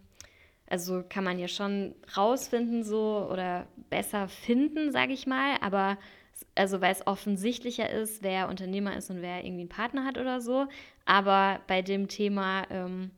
[0.69, 5.99] also kann man ja schon rausfinden so oder besser finden, sage ich mal, aber
[6.55, 10.41] also weil es offensichtlicher ist, wer Unternehmer ist und wer irgendwie einen Partner hat oder
[10.41, 10.67] so,
[11.05, 13.11] aber bei dem Thema ähm,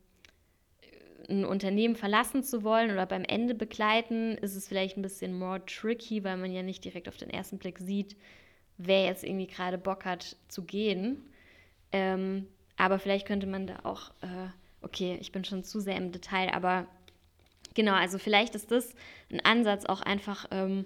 [1.28, 5.64] ein Unternehmen verlassen zu wollen oder beim Ende begleiten, ist es vielleicht ein bisschen more
[5.64, 8.16] tricky, weil man ja nicht direkt auf den ersten Blick sieht,
[8.78, 11.22] wer jetzt irgendwie gerade Bock hat zu gehen.
[11.92, 14.48] Ähm, aber vielleicht könnte man da auch, äh,
[14.82, 16.86] okay, ich bin schon zu sehr im Detail, aber
[17.74, 18.94] genau, also vielleicht ist das
[19.30, 20.84] ein Ansatz auch einfach ähm,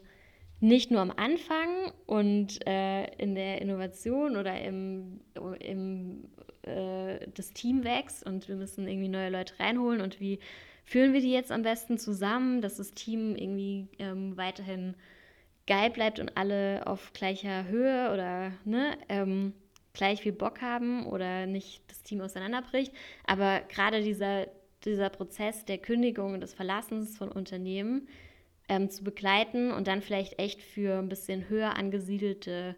[0.60, 5.20] nicht nur am Anfang und äh, in der Innovation oder im,
[5.60, 6.28] im
[6.62, 10.38] äh, das Team wächst und wir müssen irgendwie neue Leute reinholen und wie
[10.84, 14.94] führen wir die jetzt am besten zusammen, dass das Team irgendwie ähm, weiterhin
[15.66, 19.52] geil bleibt und alle auf gleicher Höhe oder ne, ähm,
[19.92, 22.92] gleich viel Bock haben oder nicht das Team auseinanderbricht.
[23.24, 24.48] Aber gerade dieser,
[24.84, 28.08] dieser Prozess der Kündigung und des Verlassens von Unternehmen
[28.68, 32.76] ähm, zu begleiten und dann vielleicht echt für ein bisschen höher angesiedelte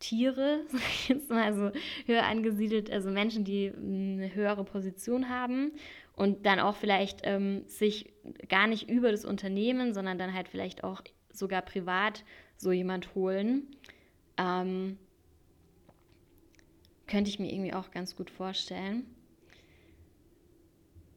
[0.00, 1.70] Tiere, sag ich jetzt mal, also
[2.06, 5.72] höher angesiedelt, also Menschen, die eine höhere Position haben
[6.16, 8.12] und dann auch vielleicht ähm, sich
[8.48, 12.24] gar nicht über das Unternehmen, sondern dann halt vielleicht auch sogar privat
[12.56, 13.68] so jemand holen.
[14.36, 14.98] Ähm,
[17.06, 19.04] könnte ich mir irgendwie auch ganz gut vorstellen.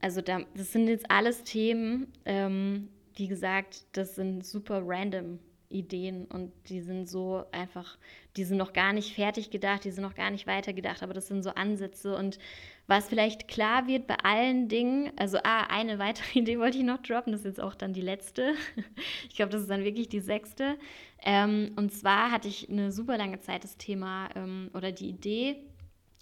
[0.01, 5.39] Also da, das sind jetzt alles Themen, ähm, wie gesagt, das sind super random
[5.73, 7.97] Ideen und die sind so einfach,
[8.37, 11.13] die sind noch gar nicht fertig gedacht, die sind noch gar nicht weiter gedacht, aber
[11.13, 12.39] das sind so Ansätze und
[12.87, 17.01] was vielleicht klar wird bei allen Dingen, also ah, eine weitere Idee wollte ich noch
[17.01, 18.53] droppen, das ist jetzt auch dann die letzte.
[19.29, 20.77] Ich glaube, das ist dann wirklich die sechste.
[21.23, 25.55] Ähm, und zwar hatte ich eine super lange Zeit das Thema ähm, oder die Idee,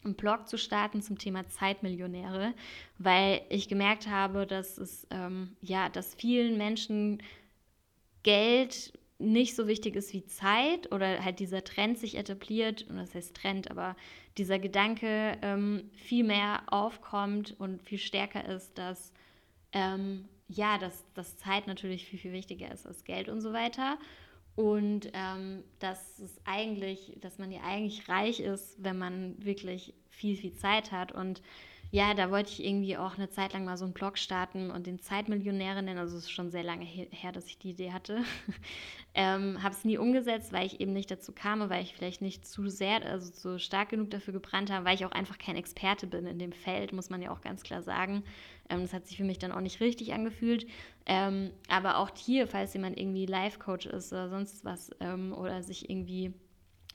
[0.03, 2.53] einen Blog zu starten zum Thema Zeitmillionäre,
[2.97, 7.21] weil ich gemerkt habe, dass es ähm, ja, dass vielen Menschen
[8.23, 13.15] Geld nicht so wichtig ist wie Zeit oder halt dieser Trend sich etabliert, und das
[13.15, 13.95] heißt Trend, aber
[14.37, 19.11] dieser Gedanke ähm, viel mehr aufkommt und viel stärker ist, dass
[19.73, 23.97] ähm, ja, dass, dass Zeit natürlich viel, viel wichtiger ist als Geld und so weiter.
[24.55, 30.35] Und ähm, dass es eigentlich, dass man ja eigentlich reich ist, wenn man wirklich viel,
[30.35, 31.13] viel Zeit hat.
[31.13, 31.41] Und
[31.93, 34.87] ja, da wollte ich irgendwie auch eine Zeit lang mal so einen Blog starten und
[34.87, 35.99] den Zeitmillionäre nennen.
[35.99, 38.23] Also es ist schon sehr lange her, dass ich die Idee hatte.
[39.13, 42.47] ähm, habe es nie umgesetzt, weil ich eben nicht dazu kam, weil ich vielleicht nicht
[42.47, 46.07] zu sehr, also zu stark genug dafür gebrannt habe, weil ich auch einfach kein Experte
[46.07, 48.23] bin in dem Feld, muss man ja auch ganz klar sagen.
[48.69, 50.67] Ähm, das hat sich für mich dann auch nicht richtig angefühlt.
[51.05, 55.89] Ähm, aber auch hier, falls jemand irgendwie Life-Coach ist oder sonst was ähm, oder sich
[55.89, 56.33] irgendwie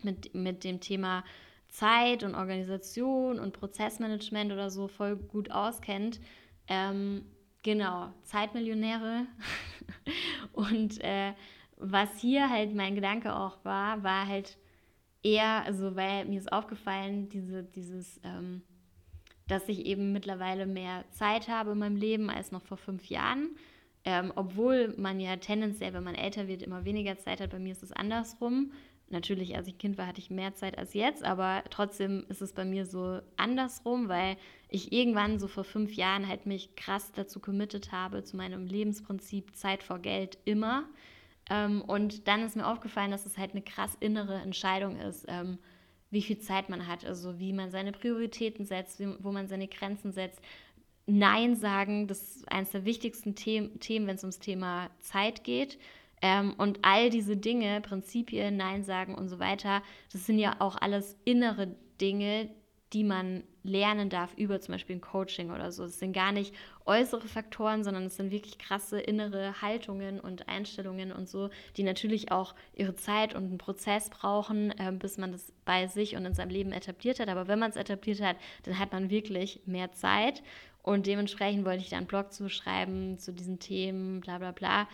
[0.02, 1.22] mit, mit dem Thema
[1.76, 6.20] Zeit und Organisation und Prozessmanagement oder so voll gut auskennt.
[6.68, 7.26] Ähm,
[7.62, 9.26] genau, Zeitmillionäre.
[10.52, 11.34] und äh,
[11.76, 14.56] was hier halt mein Gedanke auch war, war halt
[15.22, 18.62] eher, also weil mir ist aufgefallen, diese, dieses, ähm,
[19.46, 23.50] dass ich eben mittlerweile mehr Zeit habe in meinem Leben als noch vor fünf Jahren.
[24.06, 27.50] Ähm, obwohl man ja tendenziell, wenn man älter wird, immer weniger Zeit hat.
[27.50, 28.72] Bei mir ist es andersrum.
[29.08, 32.52] Natürlich, als ich Kind war, hatte ich mehr Zeit als jetzt, aber trotzdem ist es
[32.52, 34.36] bei mir so andersrum, weil
[34.68, 39.54] ich irgendwann so vor fünf Jahren halt mich krass dazu committed habe, zu meinem Lebensprinzip
[39.54, 40.88] Zeit vor Geld immer.
[41.48, 45.58] Ähm, und dann ist mir aufgefallen, dass es halt eine krass innere Entscheidung ist, ähm,
[46.10, 50.12] wie viel Zeit man hat, also wie man seine Prioritäten setzt, wo man seine Grenzen
[50.12, 50.40] setzt.
[51.06, 55.78] Nein sagen, das ist eines der wichtigsten Themen, Themen wenn es ums Thema Zeit geht.
[56.22, 60.76] Ähm, und all diese Dinge, Prinzipien, Nein sagen und so weiter, das sind ja auch
[60.76, 62.50] alles innere Dinge,
[62.92, 65.84] die man lernen darf über zum Beispiel ein Coaching oder so.
[65.84, 71.10] Es sind gar nicht äußere Faktoren, sondern es sind wirklich krasse innere Haltungen und Einstellungen
[71.10, 75.52] und so, die natürlich auch ihre Zeit und einen Prozess brauchen, äh, bis man das
[75.64, 77.28] bei sich und in seinem Leben etabliert hat.
[77.28, 80.42] Aber wenn man es etabliert hat, dann hat man wirklich mehr Zeit.
[80.82, 84.86] Und dementsprechend wollte ich da einen Blog zu schreiben zu diesen Themen, bla bla bla.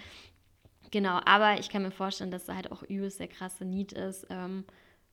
[0.93, 4.27] Genau, aber ich kann mir vorstellen, dass da halt auch übelst der krasse Need ist.
[4.29, 4.65] Ähm,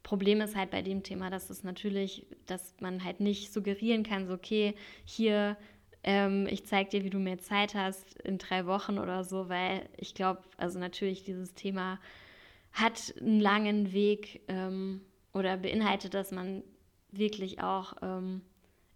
[0.04, 4.28] Problem ist halt bei dem Thema, dass es natürlich, dass man halt nicht suggerieren kann,
[4.28, 5.56] so okay, hier,
[6.04, 9.88] ähm, ich zeige dir, wie du mehr Zeit hast in drei Wochen oder so, weil
[9.98, 11.98] ich glaube, also natürlich dieses Thema
[12.74, 15.02] hat einen langen Weg ähm,
[15.34, 16.62] oder beinhaltet, dass man
[17.12, 18.42] wirklich auch ähm,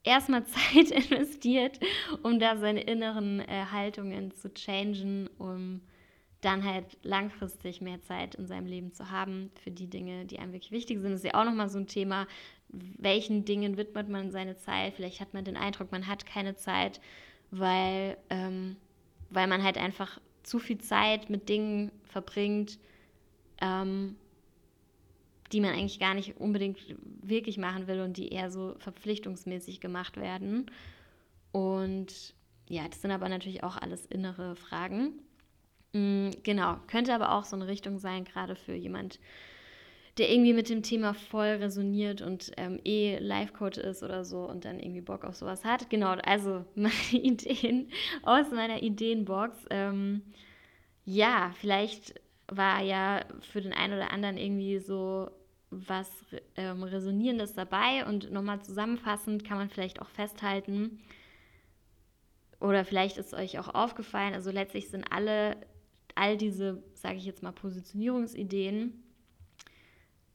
[0.03, 1.79] erstmal Zeit investiert,
[2.23, 5.79] um da seine inneren äh, Haltungen zu changen, um
[6.43, 10.53] dann halt langfristig mehr Zeit in seinem Leben zu haben für die Dinge, die einem
[10.53, 11.11] wirklich wichtig sind.
[11.11, 12.27] Das ist ja auch nochmal so ein Thema,
[12.69, 14.93] welchen Dingen widmet man seine Zeit?
[14.95, 16.99] Vielleicht hat man den Eindruck, man hat keine Zeit,
[17.51, 18.75] weil, ähm,
[19.29, 22.79] weil man halt einfach zu viel Zeit mit Dingen verbringt,
[23.61, 24.15] ähm,
[25.51, 26.79] die man eigentlich gar nicht unbedingt
[27.21, 30.65] wirklich machen will und die eher so verpflichtungsmäßig gemacht werden.
[31.51, 32.33] Und
[32.67, 35.19] ja, das sind aber natürlich auch alles innere Fragen.
[35.93, 39.19] Mhm, genau, könnte aber auch so eine Richtung sein, gerade für jemand,
[40.17, 44.65] der irgendwie mit dem Thema voll resoniert und ähm, eh Life-Coach ist oder so und
[44.65, 45.89] dann irgendwie Bock auf sowas hat.
[45.89, 47.89] Genau, also meine Ideen
[48.23, 49.57] aus meiner Ideenbox.
[49.71, 50.21] Ähm,
[51.05, 52.15] ja, vielleicht
[52.47, 55.31] war ja für den einen oder anderen irgendwie so
[55.71, 56.09] was
[56.57, 60.99] ähm, Resonierendes dabei und nochmal zusammenfassend kann man vielleicht auch festhalten,
[62.59, 65.57] oder vielleicht ist euch auch aufgefallen, also letztlich sind alle,
[66.15, 69.03] all diese, sage ich jetzt mal, Positionierungsideen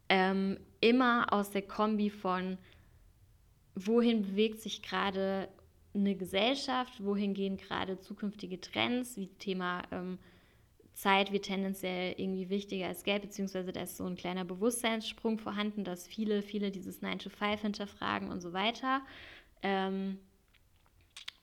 [0.08, 2.58] ähm, immer aus der Kombi von,
[3.74, 5.48] wohin bewegt sich gerade
[5.94, 10.18] eine Gesellschaft, wohin gehen gerade zukünftige Trends, wie Thema ähm,
[10.98, 15.84] Zeit wird tendenziell irgendwie wichtiger als Geld, beziehungsweise da ist so ein kleiner Bewusstseinssprung vorhanden,
[15.84, 19.02] dass viele, viele dieses 9 to 5 hinterfragen und so weiter.
[19.62, 20.18] Ähm,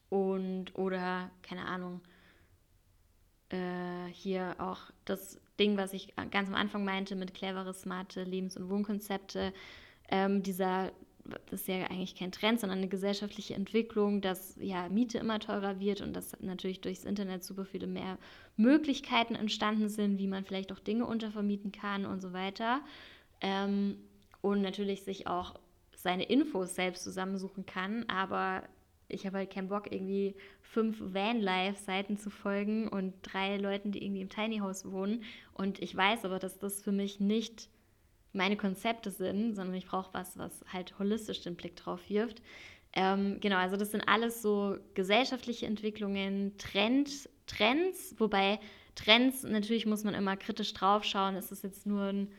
[0.09, 2.01] und oder, keine Ahnung,
[3.49, 8.57] äh, hier auch das Ding, was ich ganz am Anfang meinte mit clevere, smarte Lebens-
[8.57, 9.53] und Wohnkonzepte,
[10.09, 10.91] ähm, dieser
[11.47, 15.79] das ist ja eigentlich kein Trend, sondern eine gesellschaftliche Entwicklung, dass ja Miete immer teurer
[15.79, 18.17] wird und dass natürlich durchs Internet super viele mehr
[18.57, 22.81] Möglichkeiten entstanden sind, wie man vielleicht auch Dinge untervermieten kann und so weiter.
[23.41, 23.97] Ähm,
[24.41, 25.55] und natürlich sich auch
[25.95, 28.61] seine Infos selbst zusammensuchen kann, aber
[29.07, 34.21] ich habe halt keinen Bock, irgendwie fünf Vanlife-Seiten zu folgen und drei Leuten, die irgendwie
[34.21, 35.23] im Tiny House wohnen.
[35.53, 37.69] Und ich weiß aber, dass das für mich nicht
[38.33, 42.41] meine Konzepte sind, sondern ich brauche was, was halt holistisch den Blick drauf wirft.
[42.93, 48.59] Ähm, genau, also das sind alles so gesellschaftliche Entwicklungen, Trend, Trends, wobei
[48.95, 52.31] Trends, natürlich muss man immer kritisch drauf schauen, ist es jetzt nur ein,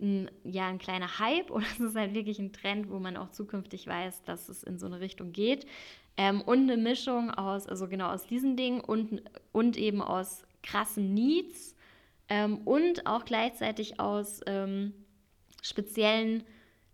[0.00, 3.30] ein, ja, ein kleiner Hype oder ist es halt wirklich ein Trend, wo man auch
[3.30, 5.66] zukünftig weiß, dass es in so eine Richtung geht.
[6.20, 11.14] Ähm, und eine Mischung aus, also genau aus diesen Dingen und, und eben aus krassen
[11.14, 11.74] Needs
[12.28, 14.92] ähm, und auch gleichzeitig aus ähm,
[15.62, 16.44] speziellen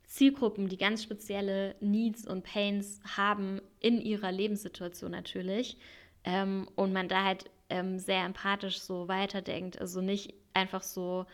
[0.05, 5.77] Zielgruppen, die ganz spezielle Needs und Pains haben in ihrer Lebenssituation natürlich.
[6.23, 9.81] Ähm, und man da halt ähm, sehr empathisch so weiterdenkt.
[9.81, 11.27] Also nicht einfach so,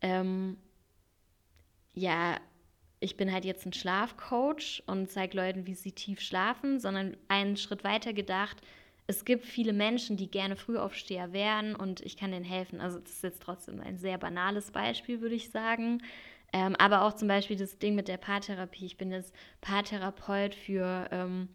[0.00, 0.56] ähm,
[1.94, 2.40] ja,
[3.02, 7.56] ich bin halt jetzt ein Schlafcoach und zeige Leuten, wie sie tief schlafen, sondern einen
[7.56, 8.62] Schritt weiter gedacht,
[9.08, 12.80] es gibt viele Menschen, die gerne Frühaufsteher wären und ich kann denen helfen.
[12.80, 16.02] Also das ist jetzt trotzdem ein sehr banales Beispiel, würde ich sagen.
[16.52, 18.86] Ähm, aber auch zum Beispiel das Ding mit der Paartherapie.
[18.86, 21.48] Ich bin jetzt Paartherapeut für, ähm,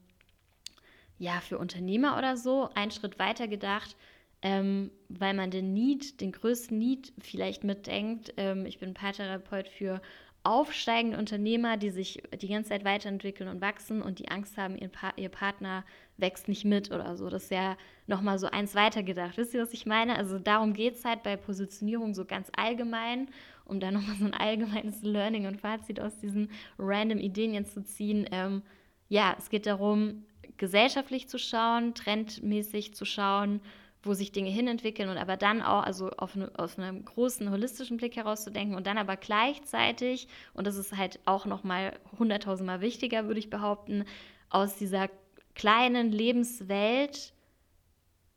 [1.18, 2.70] ja, für Unternehmer oder so.
[2.76, 3.96] Einen Schritt weiter gedacht,
[4.42, 8.34] ähm, weil man den Need, den größten Need vielleicht mitdenkt.
[8.38, 10.02] Ähm, ich bin Paartherapeut für
[10.48, 14.88] aufsteigende Unternehmer, die sich die ganze Zeit weiterentwickeln und wachsen und die Angst haben, ihr,
[14.88, 15.84] pa ihr Partner
[16.16, 17.30] wächst nicht mit oder so.
[17.30, 19.38] Das ist ja nochmal so eins weitergedacht.
[19.38, 20.16] Wisst ihr, was ich meine?
[20.16, 23.28] Also darum geht es halt bei Positionierung so ganz allgemein,
[23.66, 27.84] um da nochmal so ein allgemeines Learning und Fazit aus diesen random Ideen jetzt zu
[27.84, 28.28] ziehen.
[28.32, 28.62] Ähm,
[29.10, 30.24] ja, es geht darum,
[30.56, 33.60] gesellschaftlich zu schauen, trendmäßig zu schauen
[34.08, 37.98] wo sich Dinge hinentwickeln und aber dann auch, also auf, eine, aus einem großen holistischen
[37.98, 43.40] Blick herauszudenken und dann aber gleichzeitig, und das ist halt auch nochmal hunderttausendmal wichtiger, würde
[43.40, 44.06] ich behaupten,
[44.50, 45.10] aus dieser
[45.56, 47.34] kleinen Lebenswelt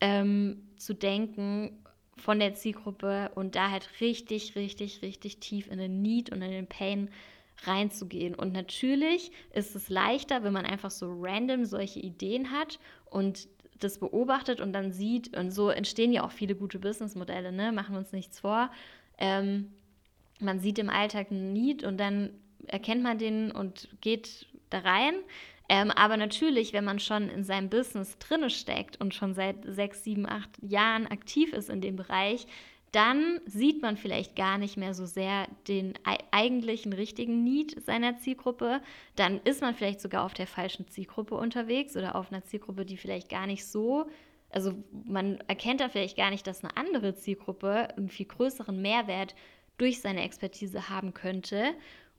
[0.01, 1.85] ähm, zu denken
[2.17, 6.51] von der Zielgruppe und da halt richtig, richtig, richtig tief in den Need und in
[6.51, 7.11] den Pain
[7.65, 8.35] reinzugehen.
[8.35, 13.49] Und natürlich ist es leichter, wenn man einfach so random solche Ideen hat und
[13.81, 17.73] das beobachtet und dann sieht, und so entstehen ja auch viele gute Businessmodelle, ne?
[17.73, 18.71] machen wir uns nichts vor.
[19.19, 19.73] Ähm,
[20.41, 22.31] man sieht im Alltag einen Need und dann
[22.67, 25.15] erkennt man den und geht da rein.
[25.69, 30.03] Ähm, aber natürlich, wenn man schon in seinem Business drinne steckt und schon seit sechs,
[30.03, 32.47] sieben, acht Jahren aktiv ist in dem Bereich,
[32.93, 35.95] dann sieht man vielleicht gar nicht mehr so sehr den
[36.33, 38.81] eigentlichen richtigen Need seiner Zielgruppe.
[39.15, 42.97] Dann ist man vielleicht sogar auf der falschen Zielgruppe unterwegs oder auf einer Zielgruppe, die
[42.97, 44.07] vielleicht gar nicht so,
[44.51, 44.75] also
[45.05, 49.35] man erkennt da vielleicht gar nicht, dass eine andere Zielgruppe einen viel größeren Mehrwert
[49.79, 51.75] durch seine Expertise haben könnte.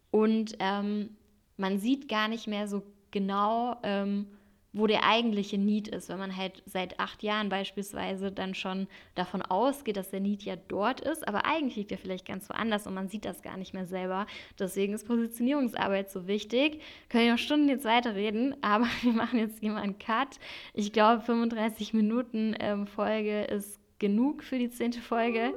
[0.10, 1.18] Und ähm,
[1.58, 4.28] man sieht gar nicht mehr so genau, ähm,
[4.74, 9.42] wo der eigentliche Need ist, wenn man halt seit acht Jahren beispielsweise dann schon davon
[9.42, 12.94] ausgeht, dass der Need ja dort ist, aber eigentlich liegt er vielleicht ganz woanders und
[12.94, 14.28] man sieht das gar nicht mehr selber.
[14.58, 16.82] Deswegen ist Positionierungsarbeit so wichtig.
[17.10, 20.40] Können wir noch Stunden jetzt weiterreden, aber wir machen jetzt hier mal einen Cut.
[20.74, 25.54] Ich glaube, 35 Minuten ähm, Folge ist genug für die zehnte Folge.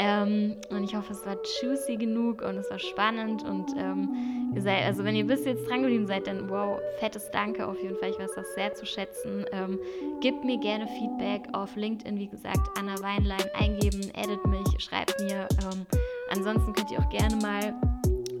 [0.00, 3.44] Ähm, und ich hoffe, es war juicy genug und es war spannend.
[3.44, 7.30] Und ähm, ihr seid, also wenn ihr bis jetzt dran geblieben seid, dann wow, fettes
[7.30, 8.10] Danke auf jeden Fall.
[8.10, 9.44] Ich weiß das sehr zu schätzen.
[9.52, 9.78] Ähm,
[10.20, 15.46] gebt mir gerne Feedback auf LinkedIn, wie gesagt, Anna Weinlein eingeben, edit mich, schreibt mir.
[15.62, 15.86] Ähm,
[16.30, 17.74] ansonsten könnt ihr auch gerne mal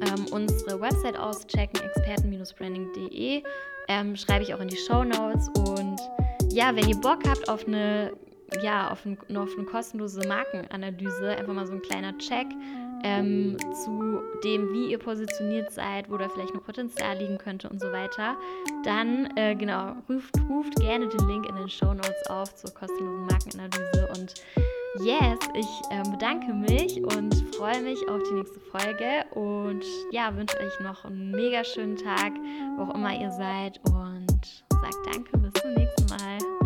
[0.00, 3.42] ähm, unsere Website auschecken, experten-branding.de.
[3.88, 5.48] Ähm, schreibe ich auch in die Show Notes.
[5.70, 6.00] Und
[6.50, 8.12] ja, wenn ihr Bock habt auf eine
[8.60, 12.46] ja, auf, ein, auf eine kostenlose Markenanalyse, einfach mal so ein kleiner Check
[13.04, 17.80] ähm, zu dem, wie ihr positioniert seid, wo da vielleicht noch Potenzial liegen könnte und
[17.80, 18.36] so weiter,
[18.84, 23.26] dann äh, genau, ruft, ruft gerne den Link in den Show Notes auf zur kostenlosen
[23.26, 24.34] Markenanalyse und
[25.04, 30.58] yes, ich äh, bedanke mich und freue mich auf die nächste Folge und ja, wünsche
[30.60, 32.32] euch noch einen mega schönen Tag,
[32.76, 36.61] wo auch immer ihr seid und sagt danke, bis zum nächsten Mal.